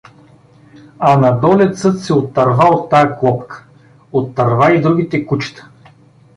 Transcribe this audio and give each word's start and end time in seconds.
Анадолецът 0.99 1.99
се 2.01 2.13
отърва 2.13 2.65
от 2.69 2.89
тая 2.89 3.19
клопка, 3.19 3.65
отърва 4.11 4.71
и 4.75 4.81
другите 4.81 5.25
кучета. 5.25 5.67